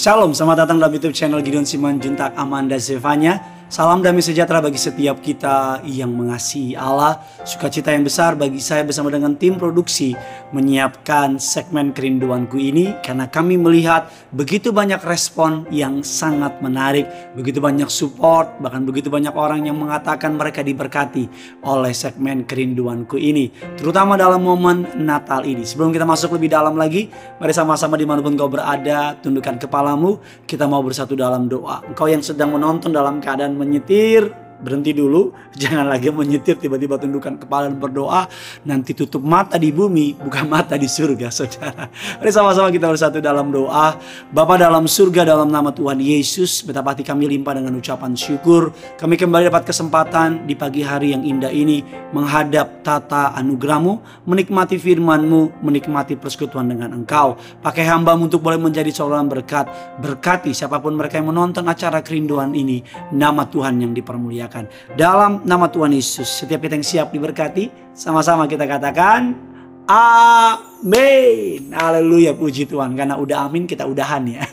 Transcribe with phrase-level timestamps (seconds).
[0.00, 3.59] Shalom, selamat datang dalam YouTube channel Gideon Simon Juntak Amanda Zevanya.
[3.70, 7.22] Salam damai sejahtera bagi setiap kita yang mengasihi Allah.
[7.46, 10.10] Sukacita yang besar bagi saya bersama dengan tim produksi
[10.50, 17.06] menyiapkan segmen kerinduanku ini karena kami melihat begitu banyak respon yang sangat menarik,
[17.38, 21.30] begitu banyak support, bahkan begitu banyak orang yang mengatakan mereka diberkati
[21.62, 25.62] oleh segmen kerinduanku ini, terutama dalam momen Natal ini.
[25.62, 27.06] Sebelum kita masuk lebih dalam lagi,
[27.38, 31.86] mari sama-sama di mana pun kau berada, tundukkan kepalamu, kita mau bersatu dalam doa.
[31.86, 37.72] Engkau yang sedang menonton dalam keadaan menyetir, berhenti dulu, jangan lagi menyetir tiba-tiba tundukkan kepala
[37.72, 38.28] dan berdoa,
[38.68, 41.88] nanti tutup mata di bumi, bukan mata di surga, saudara.
[42.20, 43.96] Mari sama-sama kita bersatu dalam doa.
[44.30, 48.70] Bapa dalam surga dalam nama Tuhan Yesus, betapa hati kami limpah dengan ucapan syukur.
[49.00, 55.64] Kami kembali dapat kesempatan di pagi hari yang indah ini menghadap tata anugerahmu, menikmati firmanmu,
[55.64, 57.34] menikmati persekutuan dengan engkau.
[57.64, 59.66] Pakai hambamu untuk boleh menjadi seorang berkat.
[59.98, 64.96] Berkati siapa pun mereka yang menonton acara kerinduan ini, nama Tuhan yang dipermuliakan dimuliakan.
[64.98, 69.38] Dalam nama Tuhan Yesus, setiap kita yang siap diberkati, sama-sama kita katakan
[69.86, 71.70] amin.
[71.70, 72.98] Haleluya, puji Tuhan.
[72.98, 74.42] Karena udah amin, kita udahan ya.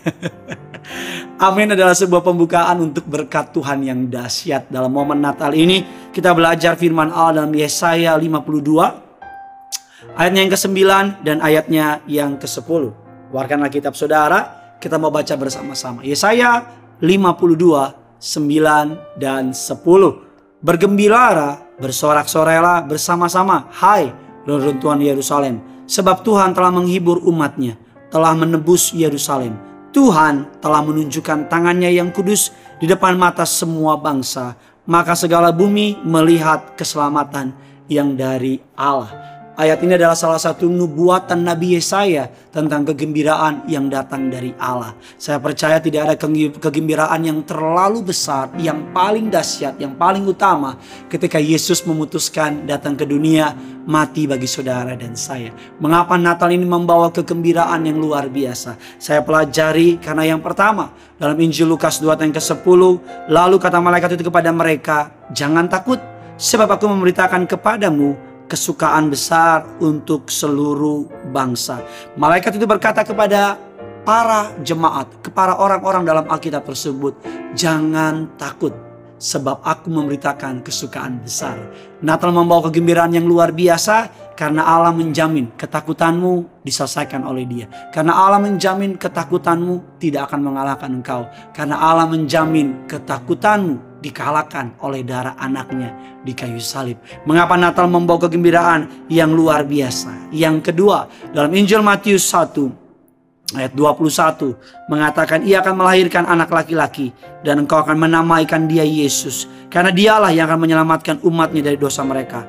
[1.37, 5.85] Amin adalah sebuah pembukaan untuk berkat Tuhan yang dahsyat dalam momen Natal ini.
[6.09, 10.79] Kita belajar firman Allah dalam Yesaya 52 ayatnya yang ke-9
[11.21, 12.89] dan ayatnya yang ke-10.
[13.29, 16.01] Keluarkanlah kitab saudara, kita mau baca bersama-sama.
[16.01, 16.65] Yesaya
[17.03, 20.61] 52 9 dan 10.
[20.61, 24.09] Bergembiralah, bersorak-sorela bersama-sama, hai
[24.47, 25.61] reruntuhan Yerusalem.
[25.87, 27.77] Sebab Tuhan telah menghibur umatnya,
[28.09, 29.55] telah menebus Yerusalem.
[29.95, 34.57] Tuhan telah menunjukkan tangannya yang kudus di depan mata semua bangsa.
[34.87, 37.51] Maka segala bumi melihat keselamatan
[37.91, 39.36] yang dari Allah.
[39.57, 44.93] Ayat ini adalah salah satu nubuatan Nabi Yesaya tentang kegembiraan yang datang dari Allah.
[45.17, 46.15] Saya percaya tidak ada
[46.61, 50.77] kegembiraan yang terlalu besar, yang paling dahsyat, yang paling utama
[51.09, 53.57] ketika Yesus memutuskan datang ke dunia
[53.89, 55.49] mati bagi saudara dan saya.
[55.81, 58.77] Mengapa Natal ini membawa kegembiraan yang luar biasa?
[59.01, 62.81] Saya pelajari karena yang pertama dalam Injil Lukas 2 ayat ke-10,
[63.25, 65.97] lalu kata malaikat itu kepada mereka, "Jangan takut,
[66.37, 71.83] sebab aku memberitakan kepadamu kesukaan besar untuk seluruh bangsa.
[72.15, 73.59] Malaikat itu berkata kepada
[74.07, 77.19] para jemaat, kepada orang-orang dalam Alkitab tersebut,
[77.59, 78.71] "Jangan takut,
[79.19, 81.59] sebab aku memberitakan kesukaan besar."
[81.99, 84.07] Natal membawa kegembiraan yang luar biasa
[84.39, 87.67] karena Allah menjamin ketakutanmu diselesaikan oleh Dia.
[87.91, 91.27] Karena Allah menjamin ketakutanmu tidak akan mengalahkan engkau.
[91.51, 97.01] Karena Allah menjamin ketakutanmu dikalahkan oleh darah anaknya di kayu salib.
[97.25, 100.29] Mengapa Natal membawa kegembiraan yang luar biasa?
[100.33, 107.15] Yang kedua, dalam Injil Matius 1 ayat 21 mengatakan ia akan melahirkan anak laki-laki
[107.47, 112.43] dan engkau akan menamaikan dia Yesus karena dialah yang akan menyelamatkan umatnya dari dosa mereka.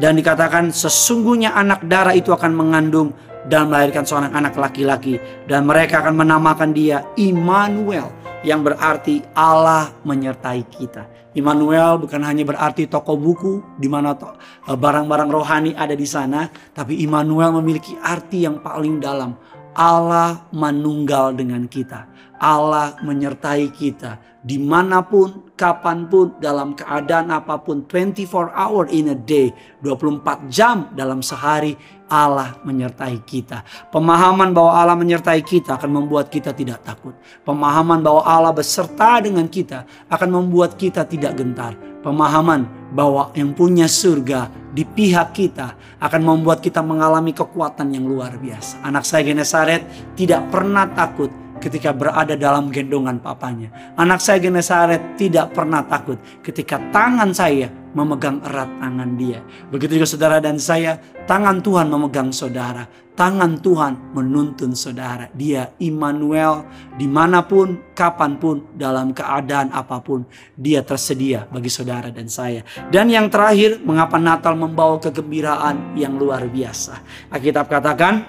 [0.00, 3.12] Dan dikatakan sesungguhnya anak darah itu akan mengandung
[3.46, 5.16] dan melahirkan seorang anak laki-laki.
[5.46, 8.10] Dan mereka akan menamakan dia Immanuel
[8.44, 11.08] yang berarti Allah menyertai kita.
[11.30, 16.98] Immanuel bukan hanya berarti toko buku di mana eh, barang-barang rohani ada di sana, tapi
[17.06, 19.38] Immanuel memiliki arti yang paling dalam.
[19.80, 22.04] Allah menunggal dengan kita.
[22.36, 29.12] Allah menyertai kita di mana pun, kapan pun, dalam keadaan apa pun, 24 hour in
[29.12, 29.52] a day,
[29.84, 31.76] 24 jam dalam sehari,
[32.08, 33.60] Allah menyertai kita.
[33.92, 37.12] Pemahaman bahwa Allah menyertai kita akan membuat kita tidak takut.
[37.44, 41.76] Pemahaman bahwa Allah beserta dengan kita akan membuat kita tidak gentar.
[42.00, 48.38] Pemahaman bahwa yang punya surga di pihak kita akan membuat kita mengalami kekuatan yang luar
[48.38, 48.82] biasa.
[48.86, 49.82] Anak saya Genesaret
[50.14, 51.30] tidak pernah takut
[51.60, 53.94] ketika berada dalam gendongan papanya.
[53.94, 59.42] Anak saya Genesaret tidak pernah takut ketika tangan saya memegang erat tangan dia.
[59.70, 62.86] Begitu juga saudara dan saya, tangan Tuhan memegang saudara.
[63.10, 65.28] Tangan Tuhan menuntun saudara.
[65.36, 66.64] Dia Immanuel
[66.96, 70.24] di mana pun, kapan pun, dalam keadaan apa pun.
[70.56, 72.64] Dia tersedia bagi saudara dan saya.
[72.88, 77.04] Dan yang terakhir, mengapa Natal membawa kegembiraan yang luar biasa.
[77.28, 78.24] Alkitab katakan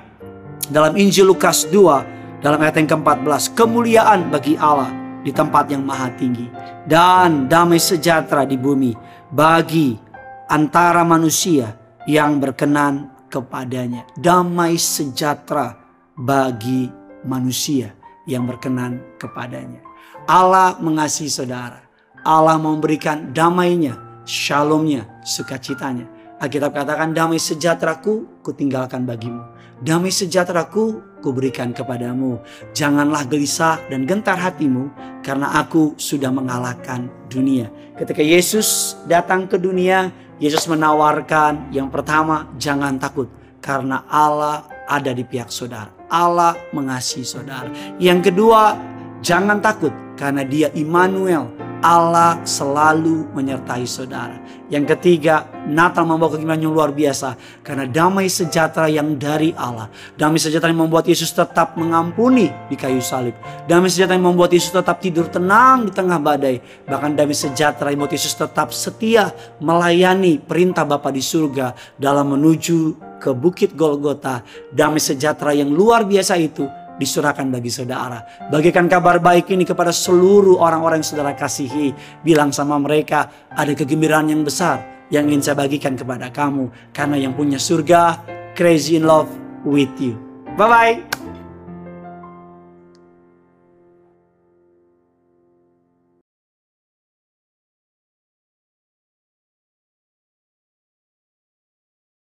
[0.68, 4.92] dalam Injil Lukas 2 dalam ayat yang ke-14, kemuliaan bagi Allah
[5.22, 6.50] di tempat yang maha tinggi.
[6.82, 8.92] Dan damai sejahtera di bumi
[9.32, 9.96] bagi
[10.52, 11.72] antara manusia
[12.04, 14.04] yang berkenan kepadanya.
[14.20, 15.80] Damai sejahtera
[16.20, 16.92] bagi
[17.24, 17.96] manusia
[18.28, 19.80] yang berkenan kepadanya.
[20.28, 21.82] Allah mengasihi saudara.
[22.22, 23.98] Allah memberikan damainya,
[24.30, 26.06] shalomnya, sukacitanya.
[26.38, 29.42] Alkitab katakan damai sejahteraku kutinggalkan bagimu.
[29.82, 32.42] Damai sejahteraku kuberikan kepadamu.
[32.74, 34.90] Janganlah gelisah dan gentar hatimu
[35.22, 37.70] karena aku sudah mengalahkan dunia.
[37.96, 40.10] Ketika Yesus datang ke dunia,
[40.42, 43.30] Yesus menawarkan yang pertama jangan takut
[43.62, 45.94] karena Allah ada di pihak saudara.
[46.12, 47.70] Allah mengasihi saudara.
[48.02, 48.76] Yang kedua,
[49.24, 51.48] jangan takut karena dia Immanuel,
[51.82, 54.38] Allah selalu menyertai saudara.
[54.70, 57.36] Yang ketiga, Natal membawa keinginan yang luar biasa
[57.66, 59.90] karena damai sejahtera yang dari Allah.
[60.16, 63.34] Damai sejahtera yang membuat Yesus tetap mengampuni di kayu salib.
[63.66, 66.62] Damai sejahtera yang membuat Yesus tetap tidur tenang di tengah badai.
[66.86, 73.12] Bahkan damai sejahtera yang membuat Yesus tetap setia melayani perintah Bapa di surga dalam menuju
[73.18, 74.46] ke Bukit Golgota.
[74.70, 76.66] Damai sejahtera yang luar biasa itu
[77.02, 78.22] disurahkan bagi saudara.
[78.54, 81.92] Bagikan kabar baik ini kepada seluruh orang-orang yang saudara kasihi.
[82.22, 86.70] Bilang sama mereka ada kegembiraan yang besar yang ingin saya bagikan kepada kamu.
[86.94, 88.22] Karena yang punya surga
[88.54, 89.28] crazy in love
[89.66, 90.16] with you.
[90.56, 91.11] Bye-bye.